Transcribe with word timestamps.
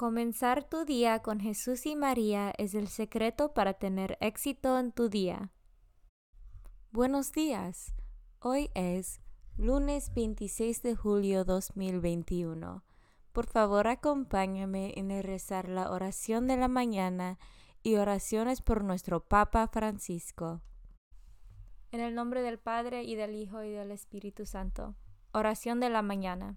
Comenzar 0.00 0.64
tu 0.64 0.86
día 0.86 1.18
con 1.18 1.40
Jesús 1.40 1.84
y 1.84 1.94
María 1.94 2.54
es 2.56 2.74
el 2.74 2.88
secreto 2.88 3.52
para 3.52 3.74
tener 3.74 4.16
éxito 4.22 4.78
en 4.78 4.92
tu 4.92 5.10
día. 5.10 5.52
Buenos 6.90 7.32
días. 7.32 7.92
Hoy 8.38 8.70
es 8.74 9.20
lunes 9.58 10.10
26 10.14 10.82
de 10.82 10.96
julio 10.96 11.44
2021. 11.44 12.82
Por 13.32 13.46
favor, 13.46 13.88
acompáñame 13.88 14.94
en 14.96 15.22
rezar 15.22 15.68
la 15.68 15.90
oración 15.90 16.46
de 16.46 16.56
la 16.56 16.68
mañana 16.68 17.38
y 17.82 17.96
oraciones 17.96 18.62
por 18.62 18.82
nuestro 18.82 19.22
Papa 19.22 19.68
Francisco. 19.68 20.62
En 21.92 22.00
el 22.00 22.14
nombre 22.14 22.40
del 22.40 22.58
Padre 22.58 23.02
y 23.02 23.16
del 23.16 23.34
Hijo 23.34 23.62
y 23.62 23.70
del 23.70 23.90
Espíritu 23.90 24.46
Santo. 24.46 24.96
Oración 25.32 25.78
de 25.78 25.90
la 25.90 26.00
mañana. 26.00 26.56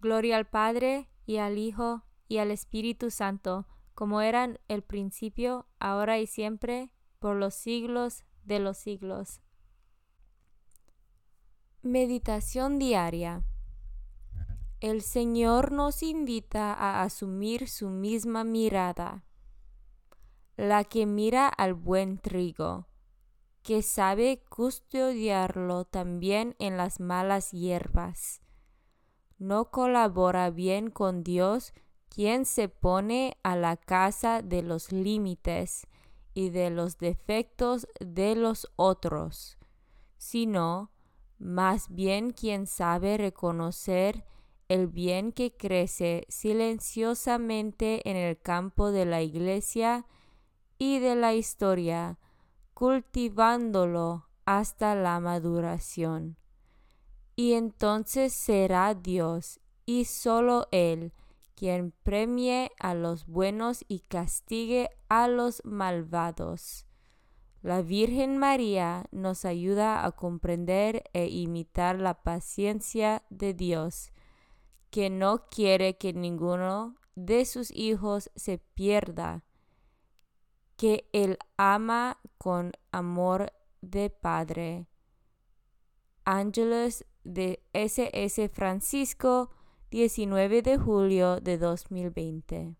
Gloria 0.00 0.38
al 0.38 0.46
Padre 0.46 1.10
y 1.26 1.36
al 1.36 1.58
Hijo 1.58 2.04
y 2.26 2.38
al 2.38 2.50
Espíritu 2.50 3.10
Santo, 3.10 3.66
como 3.92 4.22
eran 4.22 4.58
el 4.66 4.82
principio, 4.82 5.66
ahora 5.78 6.18
y 6.18 6.26
siempre, 6.26 6.90
por 7.18 7.36
los 7.36 7.54
siglos 7.54 8.24
de 8.44 8.60
los 8.60 8.78
siglos. 8.78 9.42
Meditación 11.82 12.78
diaria. 12.78 13.44
El 14.80 15.02
Señor 15.02 15.70
nos 15.70 16.02
invita 16.02 16.72
a 16.72 17.02
asumir 17.02 17.68
su 17.68 17.90
misma 17.90 18.42
mirada, 18.42 19.26
la 20.56 20.84
que 20.84 21.04
mira 21.04 21.46
al 21.46 21.74
buen 21.74 22.16
trigo, 22.16 22.86
que 23.62 23.82
sabe 23.82 24.42
custodiarlo 24.48 25.84
también 25.84 26.56
en 26.58 26.78
las 26.78 27.00
malas 27.00 27.50
hierbas 27.50 28.40
no 29.40 29.70
colabora 29.70 30.50
bien 30.50 30.90
con 30.90 31.24
Dios 31.24 31.72
quien 32.10 32.44
se 32.44 32.68
pone 32.68 33.38
a 33.42 33.56
la 33.56 33.76
casa 33.76 34.42
de 34.42 34.62
los 34.62 34.92
límites 34.92 35.86
y 36.34 36.50
de 36.50 36.68
los 36.70 36.98
defectos 36.98 37.88
de 38.00 38.36
los 38.36 38.70
otros, 38.76 39.58
sino 40.18 40.90
más 41.38 41.88
bien 41.88 42.32
quien 42.32 42.66
sabe 42.66 43.16
reconocer 43.16 44.26
el 44.68 44.86
bien 44.86 45.32
que 45.32 45.56
crece 45.56 46.26
silenciosamente 46.28 48.08
en 48.08 48.16
el 48.16 48.38
campo 48.38 48.92
de 48.92 49.06
la 49.06 49.22
iglesia 49.22 50.04
y 50.78 50.98
de 50.98 51.16
la 51.16 51.32
historia, 51.32 52.18
cultivándolo 52.74 54.28
hasta 54.44 54.94
la 54.94 55.18
maduración 55.18 56.36
y 57.40 57.54
entonces 57.54 58.34
será 58.34 58.92
Dios 58.92 59.60
y 59.86 60.04
solo 60.04 60.68
Él 60.72 61.14
quien 61.54 61.90
premie 62.02 62.70
a 62.78 62.92
los 62.92 63.26
buenos 63.26 63.82
y 63.88 64.00
castigue 64.00 64.90
a 65.08 65.26
los 65.26 65.64
malvados. 65.64 66.84
La 67.62 67.80
Virgen 67.80 68.36
María 68.36 69.06
nos 69.10 69.46
ayuda 69.46 70.04
a 70.04 70.12
comprender 70.12 71.04
e 71.14 71.28
imitar 71.28 71.98
la 71.98 72.22
paciencia 72.22 73.22
de 73.30 73.54
Dios, 73.54 74.12
que 74.90 75.08
no 75.08 75.46
quiere 75.48 75.96
que 75.96 76.12
ninguno 76.12 76.96
de 77.14 77.46
sus 77.46 77.70
hijos 77.70 78.30
se 78.36 78.58
pierda, 78.58 79.44
que 80.76 81.08
Él 81.14 81.38
ama 81.56 82.18
con 82.36 82.72
amor 82.92 83.54
de 83.80 84.10
Padre. 84.10 84.88
Ángeles 86.26 87.06
de 87.24 87.62
SS 87.72 88.48
Francisco, 88.48 89.50
19 89.90 90.62
de 90.62 90.78
julio 90.78 91.40
de 91.40 91.58
2020. 91.58 92.76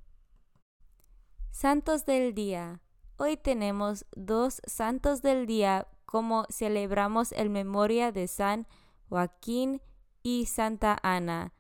Santos 1.51 2.07
del 2.07 2.35
Día. 2.35 2.81
Hoy 3.17 3.37
tenemos 3.37 4.07
dos 4.17 4.63
santos 4.67 5.21
del 5.21 5.47
día 5.47 5.89
como 6.07 6.47
celebramos 6.51 7.33
el 7.33 7.51
memoria 7.51 8.13
de 8.13 8.29
San 8.29 8.67
Joaquín 9.09 9.83
y 10.23 10.47
Santa 10.47 10.99
Ana, 11.03 11.53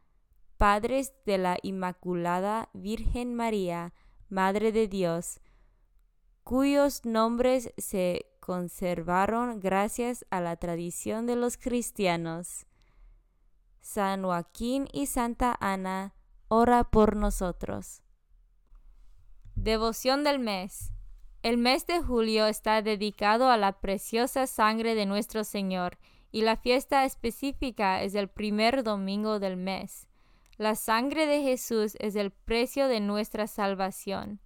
padres 0.57 1.13
de 1.27 1.39
la 1.39 1.59
Inmaculada 1.63 2.71
Virgen 2.73 3.35
María, 3.35 3.93
Madre 4.29 4.73
de 4.73 4.89
Dios, 4.89 5.41
cuyos 6.45 7.05
nombres 7.05 7.73
se 7.77 8.27
conservaron 8.41 9.61
gracias 9.61 10.25
a 10.31 10.41
la 10.41 10.57
tradición 10.57 11.27
de 11.27 11.37
los 11.37 11.57
cristianos. 11.57 12.67
San 13.81 14.23
Joaquín 14.23 14.89
y 14.93 15.07
Santa 15.07 15.57
Ana, 15.61 16.15
ora 16.49 16.85
por 16.85 17.17
nosotros. 17.17 18.03
Devoción 19.55 20.25
del 20.25 20.39
mes. 20.39 20.93
El 21.43 21.57
mes 21.57 21.87
de 21.87 22.03
julio 22.03 22.47
está 22.47 22.83
dedicado 22.83 23.51
a 23.51 23.57
la 23.57 23.81
preciosa 23.81 24.47
sangre 24.47 24.95
de 24.95 25.07
nuestro 25.07 25.45
Señor 25.45 25.99
y 26.31 26.43
la 26.43 26.57
fiesta 26.57 27.05
específica 27.05 28.03
es 28.03 28.15
el 28.15 28.29
primer 28.29 28.85
domingo 28.85 29.39
del 29.39 29.57
mes. 29.57 30.07
La 30.57 30.75
sangre 30.75 31.27
de 31.27 31.43
Jesús 31.43 31.97
es 32.01 32.17
el 32.17 32.31
precio 32.31 32.89
de 32.89 33.01
nuestra 33.01 33.47
salvación. 33.47 34.41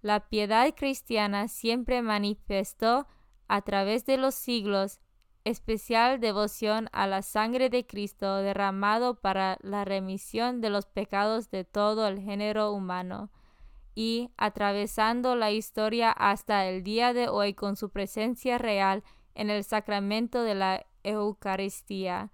La 0.00 0.28
piedad 0.28 0.74
cristiana 0.74 1.46
siempre 1.46 2.02
manifestó 2.02 3.06
a 3.46 3.62
través 3.62 4.04
de 4.04 4.16
los 4.16 4.34
siglos 4.34 5.00
especial 5.44 6.20
devoción 6.20 6.88
a 6.92 7.06
la 7.06 7.22
sangre 7.22 7.70
de 7.70 7.86
Cristo 7.86 8.36
derramado 8.36 9.16
para 9.16 9.58
la 9.62 9.84
remisión 9.84 10.60
de 10.60 10.70
los 10.70 10.86
pecados 10.86 11.50
de 11.50 11.64
todo 11.64 12.06
el 12.06 12.20
género 12.20 12.72
humano. 12.72 13.30
y 13.94 14.30
atravesando 14.38 15.36
la 15.36 15.50
historia 15.50 16.10
hasta 16.12 16.66
el 16.66 16.82
día 16.82 17.12
de 17.12 17.28
hoy 17.28 17.52
con 17.52 17.76
su 17.76 17.90
presencia 17.90 18.56
real 18.56 19.04
en 19.34 19.50
el 19.50 19.64
sacramento 19.64 20.42
de 20.42 20.54
la 20.54 20.86
Eucaristía. 21.02 22.30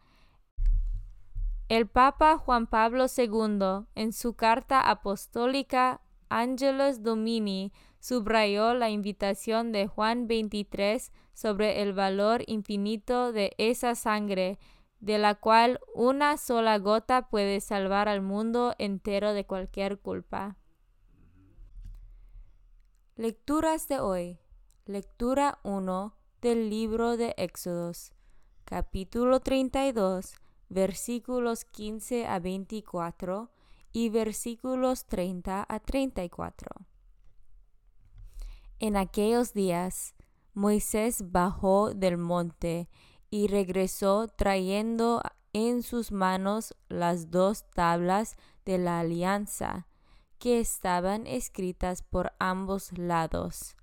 El 1.69 1.87
Papa 1.87 2.39
Juan 2.39 2.67
Pablo 2.67 3.07
II, 3.15 3.87
en 3.95 4.13
su 4.13 4.35
carta 4.35 4.89
apostólica 4.89 6.01
Angelus 6.29 7.03
Domini, 7.03 7.73
subrayó 8.01 8.75
la 8.75 8.91
invitación 8.91 9.73
de 9.73 9.87
Juan 9.87 10.27
23 10.27 11.13
sobre 11.35 11.83
el 11.83 11.93
valor 11.93 12.43
infinito 12.47 13.33
de 13.33 13.53
esa 13.59 13.95
sangre, 13.95 14.59
de 15.01 15.19
la 15.19 15.35
cual 15.37 15.81
una 15.95 16.37
sola 16.37 16.79
gota 16.79 17.29
puede 17.29 17.61
salvar 17.61 18.09
al 18.09 18.21
mundo 18.21 18.75
entero 18.79 19.33
de 19.33 19.47
cualquier 19.47 20.01
culpa. 20.01 20.57
Lecturas 23.17 23.89
de 23.89 24.01
hoy. 24.01 24.39
Lectura 24.87 25.59
1 25.65 26.15
del 26.41 26.71
libro 26.71 27.17
de 27.17 27.35
Éxodos, 27.37 28.13
capítulo 28.65 29.41
32, 29.41 30.35
versículos 30.69 31.65
15 31.65 32.27
a 32.27 32.39
24 32.39 33.51
y 33.93 34.09
versículos 34.09 35.05
30 35.07 35.67
a 35.69 35.81
34. 35.81 36.88
En 38.81 38.97
aquellos 38.97 39.55
días, 39.55 40.15
Moisés 40.55 41.33
bajó 41.33 41.95
del 41.95 42.17
monte 42.17 42.89
y 43.31 43.49
regresó 43.49 44.29
trayendo 44.29 45.21
en 45.53 45.83
sus 45.83 46.13
manos 46.13 46.77
las 46.89 47.31
dos 47.31 47.69
tablas 47.71 48.37
de 48.65 48.79
la 48.79 49.01
alianza 49.01 49.89
que 50.39 50.61
estaban 50.61 51.27
escritas 51.27 52.03
por 52.03 52.33
ambos 52.39 52.97
lados. 52.97 53.77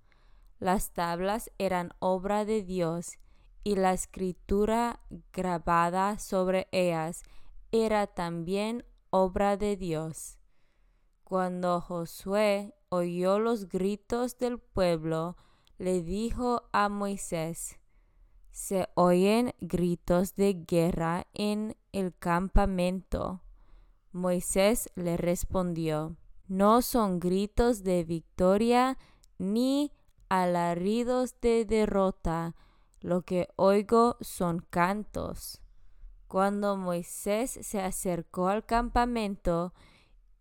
Las 0.60 0.92
tablas 0.94 1.52
eran 1.58 1.92
obra 2.00 2.46
de 2.46 2.64
Dios 2.64 3.20
y 3.64 3.76
la 3.76 3.92
escritura 3.92 5.02
grabada 5.34 6.18
sobre 6.20 6.68
ellas 6.72 7.24
era 7.72 8.08
también 8.08 8.86
obra 9.10 9.58
de 9.58 9.76
Dios. 9.76 10.38
Cuando 11.26 11.82
Josué 11.82 12.74
oyó 12.96 13.40
los 13.40 13.70
gritos 13.70 14.38
del 14.38 14.60
pueblo, 14.60 15.38
le 15.78 16.02
dijo 16.02 16.64
a 16.72 16.90
Moisés, 16.90 17.80
se 18.52 18.88
oyen 18.96 19.54
gritos 19.60 20.36
de 20.36 20.54
guerra 20.54 21.28
en 21.34 21.76
el 21.92 22.16
campamento. 22.18 23.42
Moisés 24.12 24.90
le 24.96 25.18
respondió, 25.18 26.16
no 26.48 26.82
son 26.82 27.20
gritos 27.20 27.84
de 27.84 28.04
victoria 28.06 28.98
ni 29.38 29.92
alaridos 30.30 31.40
de 31.42 31.66
derrota, 31.66 32.56
lo 33.02 33.24
que 33.24 33.50
oigo 33.58 34.16
son 34.22 34.66
cantos. 34.70 35.62
Cuando 36.28 36.78
Moisés 36.78 37.60
se 37.62 37.82
acercó 37.82 38.48
al 38.48 38.66
campamento 38.66 39.74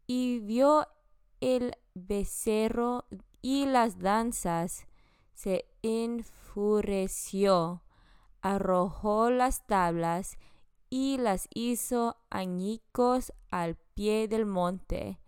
y 0.06 0.38
vio 0.38 0.86
el 1.44 1.76
becerro 1.92 3.04
y 3.42 3.66
las 3.66 3.98
danzas, 3.98 4.86
se 5.34 5.66
enfureció, 5.82 7.82
arrojó 8.40 9.28
las 9.28 9.66
tablas 9.66 10.38
y 10.88 11.18
las 11.18 11.46
hizo 11.52 12.16
añicos 12.30 13.34
al 13.50 13.76
pie 13.92 14.26
del 14.26 14.46
monte. 14.46 15.20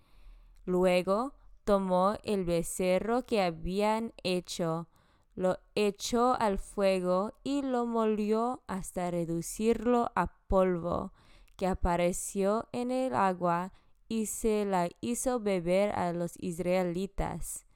Luego 0.64 1.34
tomó 1.64 2.16
el 2.22 2.46
becerro 2.46 3.26
que 3.26 3.42
habían 3.42 4.14
hecho, 4.22 4.88
lo 5.34 5.58
echó 5.74 6.34
al 6.40 6.56
fuego 6.56 7.34
y 7.44 7.60
lo 7.60 7.84
molió 7.84 8.62
hasta 8.66 9.10
reducirlo 9.10 10.12
a 10.14 10.28
polvo, 10.46 11.12
que 11.56 11.66
apareció 11.66 12.68
en 12.72 12.90
el 12.90 13.14
agua 13.14 13.74
y 14.08 14.26
se 14.26 14.64
la 14.64 14.88
hizo 15.00 15.40
beber 15.40 15.90
a 15.98 16.12
los 16.12 16.34
israelitas. 16.38 17.66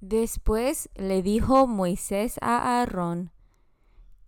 Después 0.00 0.90
le 0.94 1.22
dijo 1.22 1.66
Moisés 1.66 2.38
a 2.40 2.80
Aarón, 2.80 3.32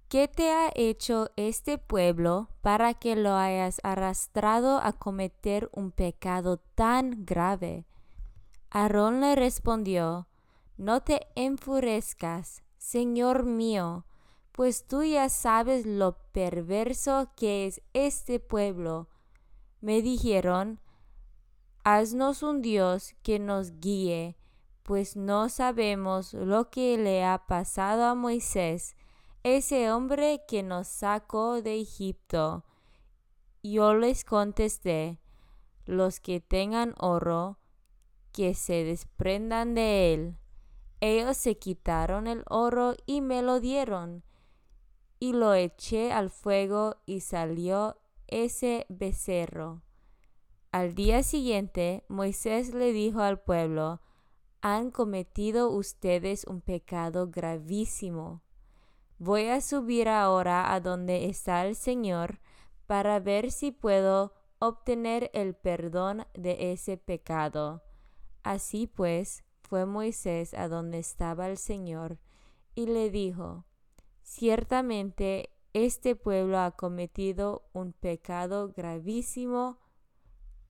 ¿Qué 0.08 0.26
te 0.26 0.50
ha 0.50 0.72
hecho 0.74 1.30
este 1.36 1.78
pueblo 1.78 2.48
para 2.62 2.94
que 2.94 3.14
lo 3.14 3.36
hayas 3.36 3.80
arrastrado 3.84 4.80
a 4.82 4.92
cometer 4.92 5.70
un 5.72 5.92
pecado 5.92 6.56
tan 6.74 7.24
grave? 7.24 7.86
Aarón 8.70 9.20
le 9.20 9.36
respondió, 9.36 10.26
No 10.76 11.00
te 11.02 11.28
enfurezcas, 11.36 12.64
Señor 12.76 13.44
mío, 13.44 14.04
pues 14.50 14.88
tú 14.88 15.04
ya 15.04 15.28
sabes 15.28 15.86
lo 15.86 16.18
perverso 16.32 17.30
que 17.36 17.66
es 17.66 17.80
este 17.92 18.40
pueblo. 18.40 19.08
Me 19.80 20.02
dijeron, 20.02 20.80
Haznos 21.84 22.42
un 22.42 22.62
Dios 22.62 23.14
que 23.22 23.38
nos 23.38 23.80
guíe, 23.80 24.36
pues 24.82 25.16
no 25.16 25.48
sabemos 25.48 26.34
lo 26.34 26.70
que 26.70 26.98
le 26.98 27.24
ha 27.24 27.46
pasado 27.46 28.04
a 28.04 28.14
Moisés 28.14 28.96
ese 29.42 29.90
hombre 29.90 30.42
que 30.46 30.62
nos 30.62 30.86
sacó 30.86 31.62
de 31.62 31.80
Egipto. 31.80 32.64
Yo 33.62 33.94
les 33.94 34.24
contesté, 34.24 35.18
los 35.86 36.20
que 36.20 36.40
tengan 36.40 36.94
oro, 36.98 37.58
que 38.32 38.54
se 38.54 38.84
desprendan 38.84 39.74
de 39.74 40.14
él. 40.14 40.38
Ellos 41.00 41.38
se 41.38 41.58
quitaron 41.58 42.26
el 42.26 42.44
oro 42.48 42.94
y 43.06 43.22
me 43.22 43.42
lo 43.42 43.60
dieron. 43.60 44.24
Y 45.18 45.32
lo 45.32 45.54
eché 45.54 46.12
al 46.12 46.30
fuego 46.30 46.96
y 47.06 47.20
salió 47.20 47.99
ese 48.30 48.86
becerro. 48.88 49.82
Al 50.72 50.94
día 50.94 51.22
siguiente, 51.22 52.04
Moisés 52.08 52.72
le 52.74 52.92
dijo 52.92 53.20
al 53.20 53.40
pueblo, 53.40 54.00
han 54.60 54.90
cometido 54.90 55.70
ustedes 55.70 56.44
un 56.44 56.60
pecado 56.60 57.30
gravísimo. 57.30 58.42
Voy 59.18 59.46
a 59.48 59.60
subir 59.60 60.08
ahora 60.08 60.72
a 60.72 60.80
donde 60.80 61.26
está 61.26 61.66
el 61.66 61.74
Señor 61.74 62.40
para 62.86 63.20
ver 63.20 63.50
si 63.50 63.70
puedo 63.70 64.32
obtener 64.58 65.30
el 65.34 65.54
perdón 65.54 66.26
de 66.34 66.72
ese 66.72 66.96
pecado. 66.96 67.82
Así 68.42 68.86
pues, 68.86 69.44
fue 69.62 69.86
Moisés 69.86 70.54
a 70.54 70.68
donde 70.68 70.98
estaba 70.98 71.48
el 71.48 71.56
Señor 71.56 72.18
y 72.74 72.86
le 72.86 73.10
dijo, 73.10 73.64
Ciertamente 74.22 75.50
este 75.72 76.16
pueblo 76.16 76.58
ha 76.58 76.72
cometido 76.72 77.68
un 77.72 77.92
pecado 77.92 78.72
gravísimo 78.76 79.78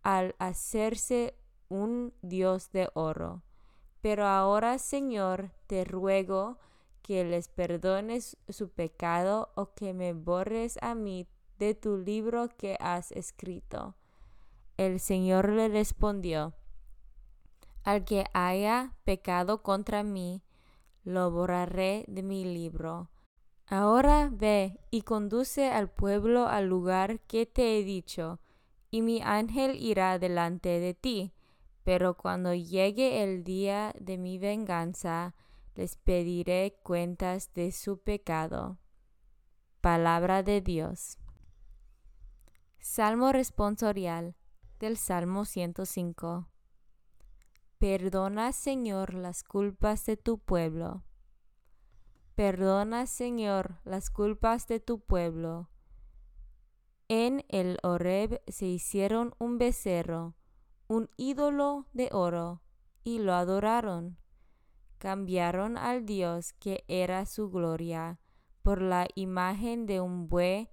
al 0.02 0.34
hacerse 0.38 1.34
un 1.68 2.12
Dios 2.22 2.72
de 2.72 2.90
oro. 2.94 3.42
Pero 4.00 4.26
ahora, 4.26 4.78
Señor, 4.78 5.52
te 5.66 5.84
ruego 5.84 6.58
que 7.02 7.24
les 7.24 7.48
perdones 7.48 8.36
su 8.48 8.70
pecado 8.70 9.50
o 9.54 9.74
que 9.74 9.94
me 9.94 10.12
borres 10.12 10.78
a 10.82 10.94
mí 10.94 11.26
de 11.58 11.74
tu 11.74 11.98
libro 11.98 12.48
que 12.56 12.76
has 12.80 13.12
escrito. 13.12 13.94
El 14.76 15.00
Señor 15.00 15.50
le 15.50 15.68
respondió, 15.68 16.54
Al 17.84 18.04
que 18.04 18.24
haya 18.32 18.94
pecado 19.04 19.62
contra 19.62 20.02
mí, 20.02 20.42
lo 21.04 21.30
borraré 21.30 22.04
de 22.08 22.22
mi 22.22 22.44
libro. 22.44 23.10
Ahora 23.72 24.28
ve 24.32 24.80
y 24.90 25.02
conduce 25.02 25.70
al 25.70 25.88
pueblo 25.88 26.48
al 26.48 26.66
lugar 26.66 27.20
que 27.20 27.46
te 27.46 27.78
he 27.78 27.84
dicho, 27.84 28.40
y 28.90 29.00
mi 29.00 29.22
ángel 29.22 29.76
irá 29.76 30.18
delante 30.18 30.80
de 30.80 30.92
ti. 30.92 31.32
Pero 31.84 32.16
cuando 32.16 32.52
llegue 32.52 33.22
el 33.22 33.44
día 33.44 33.94
de 34.00 34.18
mi 34.18 34.38
venganza, 34.38 35.36
les 35.76 35.96
pediré 35.96 36.80
cuentas 36.82 37.54
de 37.54 37.70
su 37.70 38.00
pecado. 38.00 38.78
Palabra 39.80 40.42
de 40.42 40.60
Dios. 40.60 41.18
Salmo 42.80 43.30
responsorial 43.30 44.34
del 44.80 44.96
Salmo 44.96 45.44
105. 45.44 46.48
Perdona, 47.78 48.50
Señor, 48.50 49.14
las 49.14 49.44
culpas 49.44 50.06
de 50.06 50.16
tu 50.16 50.38
pueblo. 50.38 51.04
Perdona, 52.40 53.04
Señor, 53.04 53.82
las 53.84 54.08
culpas 54.08 54.66
de 54.66 54.80
tu 54.80 55.00
pueblo. 55.00 55.68
En 57.06 57.44
el 57.50 57.76
Horeb 57.82 58.40
se 58.48 58.64
hicieron 58.64 59.34
un 59.36 59.58
becerro, 59.58 60.36
un 60.88 61.10
ídolo 61.18 61.86
de 61.92 62.08
oro, 62.12 62.62
y 63.04 63.18
lo 63.18 63.34
adoraron 63.34 64.16
cambiaron 64.96 65.76
al 65.76 66.06
Dios 66.06 66.54
que 66.54 66.82
era 66.88 67.26
su 67.26 67.50
gloria 67.50 68.18
por 68.62 68.80
la 68.80 69.06
imagen 69.14 69.84
de 69.84 70.00
un 70.00 70.26
buey 70.26 70.70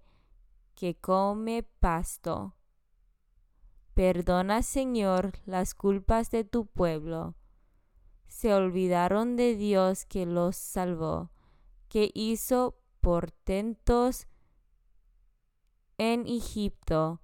que 0.73 0.95
come 0.95 1.63
pasto. 1.63 2.55
Perdona, 3.93 4.63
Señor, 4.63 5.33
las 5.45 5.73
culpas 5.73 6.31
de 6.31 6.45
tu 6.45 6.65
pueblo. 6.65 7.35
Se 8.29 8.53
olvidaron 8.53 9.35
de 9.35 9.57
Dios 9.57 10.05
que 10.05 10.25
los 10.25 10.55
salvó, 10.55 11.31
que 11.89 12.11
hizo 12.13 12.79
portentos 13.01 14.27
en 15.97 16.27
Egipto, 16.27 17.21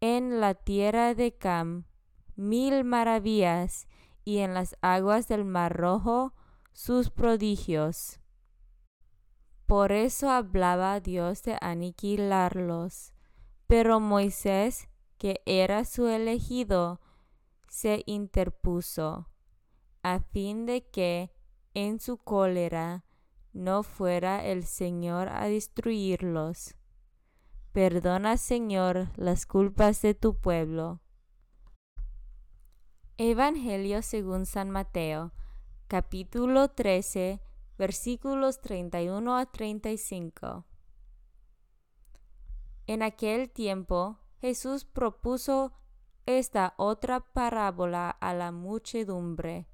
en 0.00 0.40
la 0.40 0.54
tierra 0.54 1.14
de 1.14 1.36
Cam, 1.36 1.84
mil 2.36 2.84
maravillas, 2.84 3.86
y 4.24 4.38
en 4.38 4.54
las 4.54 4.76
aguas 4.80 5.28
del 5.28 5.44
Mar 5.44 5.76
Rojo 5.76 6.34
sus 6.72 7.10
prodigios. 7.10 8.20
Por 9.66 9.92
eso 9.92 10.30
hablaba 10.30 11.00
Dios 11.00 11.42
de 11.42 11.56
aniquilarlos. 11.60 13.12
Pero 13.66 14.00
Moisés, 14.00 14.88
que 15.16 15.42
era 15.46 15.84
su 15.84 16.08
elegido, 16.08 17.00
se 17.68 18.02
interpuso, 18.06 19.28
a 20.02 20.18
fin 20.18 20.66
de 20.66 20.84
que, 20.90 21.32
en 21.74 22.00
su 22.00 22.18
cólera, 22.18 23.04
no 23.52 23.82
fuera 23.82 24.44
el 24.44 24.64
Señor 24.64 25.28
a 25.28 25.46
destruirlos. 25.46 26.76
Perdona, 27.72 28.36
Señor, 28.36 29.08
las 29.16 29.46
culpas 29.46 30.02
de 30.02 30.14
tu 30.14 30.34
pueblo. 30.34 31.00
Evangelio 33.16 34.02
según 34.02 34.46
San 34.46 34.70
Mateo, 34.70 35.32
capítulo 35.88 36.68
13, 36.68 37.40
versículos 37.76 38.60
31 38.60 39.36
a 39.36 39.46
35. 39.46 40.64
En 42.86 43.02
aquel 43.02 43.50
tiempo 43.50 44.18
Jesús 44.40 44.84
propuso 44.84 45.72
esta 46.26 46.74
otra 46.76 47.20
parábola 47.20 48.10
a 48.10 48.34
la 48.34 48.52
muchedumbre. 48.52 49.68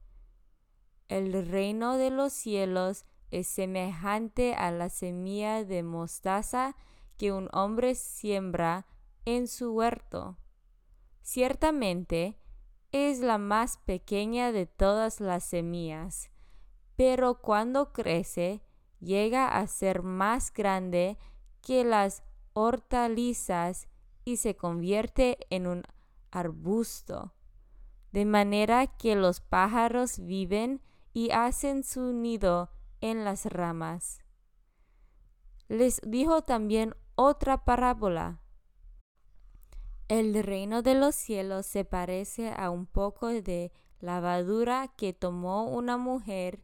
El 1.09 1.49
reino 1.49 1.97
de 1.97 2.11
los 2.11 2.33
cielos 2.33 3.06
es 3.40 3.49
semejante 3.49 4.55
a 4.55 4.71
la 4.71 4.88
semilla 4.88 5.64
de 5.64 5.83
mostaza 5.83 6.76
que 7.16 7.33
un 7.33 7.49
hombre 7.52 7.95
siembra 7.95 8.87
en 9.25 9.49
su 9.49 9.73
huerto. 9.73 10.38
Ciertamente 11.23 12.38
es 12.93 13.21
la 13.21 13.38
más 13.38 13.78
pequeña 13.78 14.52
de 14.52 14.66
todas 14.66 15.21
las 15.21 15.45
semillas 15.45 16.31
pero 16.97 17.40
cuando 17.40 17.93
crece 17.93 18.62
llega 19.00 19.47
a 19.47 19.66
ser 19.66 20.02
más 20.02 20.52
grande 20.52 21.19
que 21.61 21.85
las 21.85 22.25
hortalizas 22.55 23.88
y 24.25 24.38
se 24.38 24.57
convierte 24.57 25.38
en 25.50 25.66
un 25.66 25.83
arbusto, 26.31 27.35
de 28.12 28.25
manera 28.25 28.87
que 28.87 29.14
los 29.14 29.40
pájaros 29.40 30.19
viven 30.19 30.81
y 31.12 31.31
hacen 31.31 31.85
su 31.85 32.12
nido 32.12 32.71
en 33.00 33.25
las 33.25 33.47
ramas. 33.47 34.21
Les 35.69 36.00
dijo 36.05 36.43
también 36.43 36.95
otra 37.15 37.65
parábola. 37.65 38.41
El 40.09 40.41
reino 40.45 40.83
de 40.83 40.95
los 40.95 41.15
cielos 41.15 41.67
se 41.67 41.85
parece 41.85 42.53
a 42.57 42.71
un 42.71 42.87
poco 42.87 43.29
de 43.29 43.73
lavadura 43.99 44.88
que 44.97 45.12
tomó 45.12 45.65
una 45.65 45.97
mujer 45.97 46.62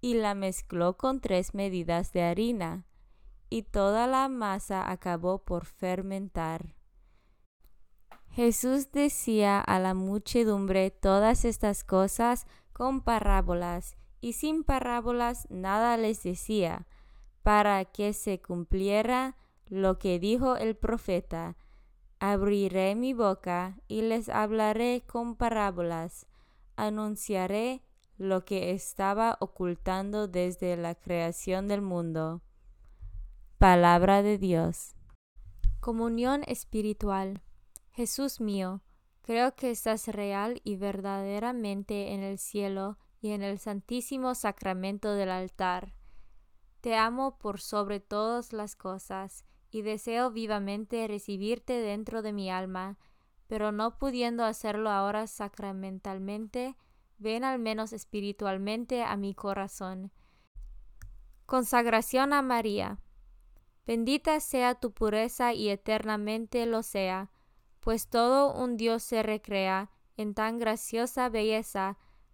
y 0.00 0.14
la 0.14 0.34
mezcló 0.34 0.96
con 0.96 1.20
tres 1.20 1.54
medidas 1.54 2.12
de 2.12 2.22
harina, 2.22 2.86
y 3.48 3.62
toda 3.62 4.06
la 4.06 4.28
masa 4.28 4.90
acabó 4.90 5.38
por 5.38 5.64
fermentar. 5.64 6.76
Jesús 8.30 8.92
decía 8.92 9.60
a 9.60 9.78
la 9.78 9.94
muchedumbre 9.94 10.90
todas 10.90 11.44
estas 11.44 11.84
cosas 11.84 12.46
con 12.72 13.00
parábolas, 13.00 13.96
y 14.20 14.32
sin 14.32 14.64
parábolas 14.64 15.46
nada 15.50 15.96
les 15.96 16.22
decía, 16.22 16.86
para 17.42 17.84
que 17.84 18.12
se 18.12 18.40
cumpliera 18.40 19.36
lo 19.66 19.98
que 19.98 20.18
dijo 20.18 20.56
el 20.56 20.76
profeta. 20.76 21.56
Abriré 22.18 22.94
mi 22.94 23.12
boca 23.12 23.78
y 23.88 24.02
les 24.02 24.28
hablaré 24.28 25.04
con 25.06 25.36
parábolas, 25.36 26.26
anunciaré 26.76 27.82
lo 28.16 28.44
que 28.44 28.72
estaba 28.72 29.36
ocultando 29.40 30.26
desde 30.26 30.76
la 30.76 30.94
creación 30.94 31.68
del 31.68 31.82
mundo. 31.82 32.42
Palabra 33.58 34.22
de 34.22 34.38
Dios. 34.38 34.94
Comunión 35.80 36.42
espiritual. 36.46 37.42
Jesús 37.90 38.40
mío, 38.40 38.82
creo 39.22 39.54
que 39.54 39.70
estás 39.70 40.08
real 40.08 40.60
y 40.64 40.76
verdaderamente 40.76 42.12
en 42.12 42.22
el 42.22 42.38
cielo 42.38 42.98
y 43.26 43.32
en 43.32 43.42
el 43.42 43.58
santísimo 43.58 44.34
sacramento 44.34 45.12
del 45.12 45.30
altar. 45.30 45.92
Te 46.80 46.94
amo 46.94 47.38
por 47.38 47.60
sobre 47.60 47.98
todas 47.98 48.52
las 48.52 48.76
cosas 48.76 49.44
y 49.70 49.82
deseo 49.82 50.30
vivamente 50.30 51.06
recibirte 51.08 51.74
dentro 51.74 52.22
de 52.22 52.32
mi 52.32 52.50
alma, 52.50 52.98
pero 53.48 53.72
no 53.72 53.98
pudiendo 53.98 54.44
hacerlo 54.44 54.90
ahora 54.90 55.26
sacramentalmente, 55.26 56.76
ven 57.18 57.42
al 57.42 57.58
menos 57.58 57.92
espiritualmente 57.92 59.02
a 59.02 59.16
mi 59.16 59.34
corazón. 59.34 60.12
Consagración 61.46 62.32
a 62.32 62.42
María. 62.42 63.00
Bendita 63.86 64.38
sea 64.38 64.76
tu 64.76 64.92
pureza 64.92 65.52
y 65.52 65.68
eternamente 65.68 66.64
lo 66.66 66.84
sea, 66.84 67.30
pues 67.80 68.08
todo 68.08 68.52
un 68.52 68.76
Dios 68.76 69.02
se 69.02 69.22
recrea 69.22 69.90
en 70.16 70.34
tan 70.34 70.58
graciosa 70.58 71.28
belleza. 71.28 71.98